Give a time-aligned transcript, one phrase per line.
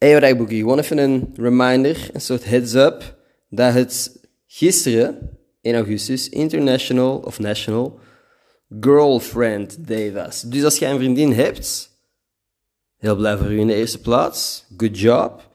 [0.00, 0.56] Hey, boekje.
[0.56, 3.18] Gewoon even een reminder, een soort heads-up,
[3.48, 7.98] dat het gisteren, in augustus, International of National
[8.80, 10.42] Girlfriend Day was.
[10.42, 11.90] Dus als jij een vriendin hebt,
[12.96, 14.66] heel blij voor u in de eerste plaats.
[14.76, 15.50] Good job.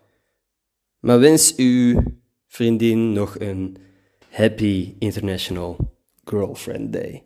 [1.00, 2.04] Maar wens uw
[2.48, 3.78] vriendin nog een
[4.30, 7.24] Happy International Girlfriend Day.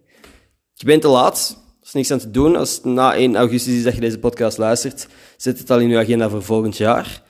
[0.74, 1.68] Je bent te laat.
[1.90, 2.56] Is niks aan te doen.
[2.56, 5.08] Als na 1 augustus is dat je deze podcast luistert,
[5.38, 7.24] zet het al in je agenda voor volgend jaar.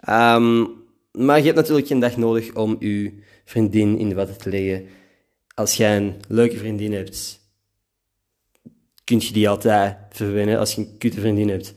[0.00, 0.64] Ehm,
[1.12, 3.12] maar je hebt natuurlijk geen dag nodig om je
[3.44, 4.86] vriendin in de watten te leggen.
[5.54, 7.40] Als jij een leuke vriendin hebt,
[9.04, 10.58] kun je die altijd verwinnen.
[10.58, 11.74] Als je een kutte vriendin hebt,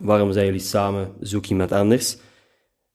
[0.00, 1.12] waarom zijn jullie samen?
[1.20, 2.16] Zoek iemand anders.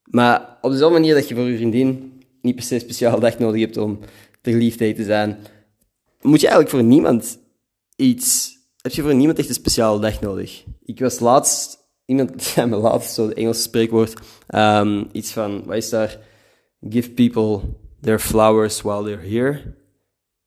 [0.04, 3.38] Maar op dezelfde manier dat je voor je vriendin niet per se een speciaal dag
[3.38, 3.98] nodig hebt om
[4.42, 5.38] verliefd te zijn,
[6.20, 7.38] moet je eigenlijk voor niemand
[7.96, 8.60] iets...
[8.82, 10.64] Heb je voor niemand echt een speciale dag nodig?
[10.84, 11.80] Ik was laatst...
[12.04, 16.18] Iemand zei me laatst, zo het Engelse spreekwoord, um, iets van, wat is daar?
[16.88, 17.60] Give people
[18.00, 19.74] their flowers while they're here.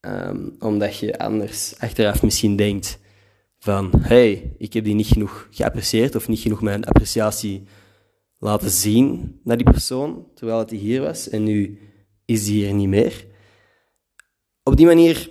[0.01, 2.99] Um, omdat je anders achteraf misschien denkt
[3.57, 7.63] van, hey, ik heb die niet genoeg geapprecieerd of niet genoeg mijn appreciatie
[8.37, 11.79] laten zien naar die persoon, terwijl het hier was, en nu
[12.25, 13.25] is die hier niet meer.
[14.63, 15.29] Op die manier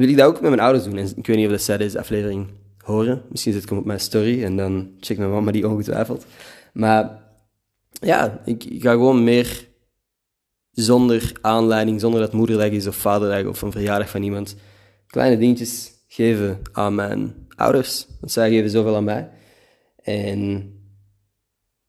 [0.00, 0.96] wil ik dat ook met mijn ouders doen.
[0.96, 3.22] En ik weet niet of dat zij deze aflevering horen.
[3.30, 6.26] Misschien zit ik op mijn story en dan check mijn mama die ongetwijfeld.
[6.72, 7.22] Maar
[7.90, 9.68] ja, ik, ik ga gewoon meer
[10.70, 14.56] zonder aanleiding, zonder dat moederdag is of vaderdag of een verjaardag van iemand,
[15.06, 18.06] kleine dingetjes geven aan mijn ouders.
[18.20, 19.30] Want zij geven zoveel aan mij.
[20.02, 20.72] En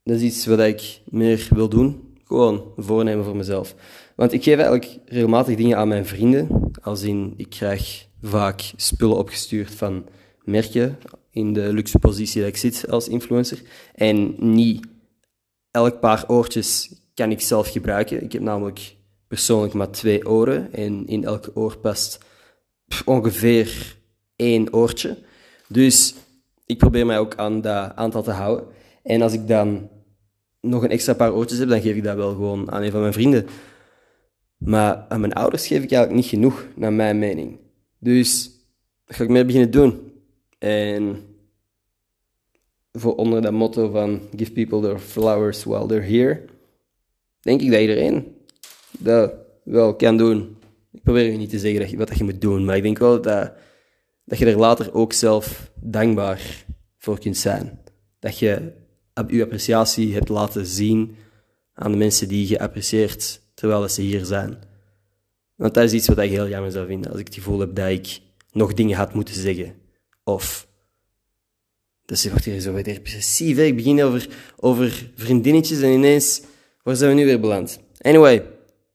[0.04, 2.05] dat is iets wat ik meer wil doen.
[2.26, 3.76] Gewoon voornemen voor mezelf.
[4.16, 6.72] Want ik geef eigenlijk regelmatig dingen aan mijn vrienden.
[6.82, 10.06] Als in, ik krijg vaak spullen opgestuurd van
[10.44, 10.98] merken
[11.32, 13.62] in de luxe positie dat ik zit als influencer.
[13.94, 14.88] En niet
[15.72, 18.24] elk paar oortjes kan ik zelf gebruiken.
[18.24, 18.96] Ik heb namelijk
[19.28, 20.74] persoonlijk maar twee oren.
[20.74, 22.20] En in elke oor past
[23.06, 23.98] ongeveer
[24.36, 25.18] één oortje.
[25.68, 26.16] Dus
[26.66, 28.68] ik probeer mij ook aan dat aantal te houden.
[29.04, 29.90] En als ik dan
[30.66, 33.02] nog een extra paar oortjes heb, dan geef ik dat wel gewoon aan een van
[33.02, 33.48] mijn vrienden.
[34.58, 37.60] Maar aan mijn ouders geef ik eigenlijk niet genoeg, naar mijn mening.
[38.00, 38.52] Dus
[39.06, 40.12] dat ga ik meer beginnen doen.
[40.58, 41.18] En
[42.92, 46.46] voor onder dat motto van give people their flowers while they're here,
[47.42, 48.36] denk ik dat iedereen
[49.00, 49.34] dat
[49.64, 50.58] wel kan doen.
[50.92, 53.22] Ik probeer je niet te zeggen dat wat je moet doen, maar ik denk wel
[53.22, 53.52] dat,
[54.26, 56.66] dat je er later ook zelf dankbaar
[56.98, 57.80] voor kunt zijn.
[58.20, 58.72] Dat je
[59.28, 61.16] je appreciatie hebt laten zien
[61.74, 64.58] aan de mensen die je apprecieert terwijl ze hier zijn.
[65.56, 67.76] Want dat is iets wat ik heel jammer zou vinden, als ik het gevoel heb
[67.76, 68.20] dat ik
[68.52, 69.76] nog dingen had moeten zeggen.
[70.24, 70.68] Of,
[72.06, 76.42] dus wordt hier zo weer depressief, ik begin over, over vriendinnetjes en ineens,
[76.84, 77.80] waar zijn we nu weer beland?
[78.02, 78.44] Anyway,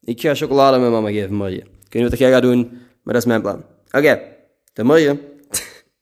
[0.05, 1.59] ik ga chocolade aan mijn mama geven morgen.
[1.59, 2.69] Ik weet niet wat jij gaat doen,
[3.03, 3.65] maar dat is mijn plan.
[3.87, 4.37] Oké, okay,
[4.73, 5.21] tot morgen.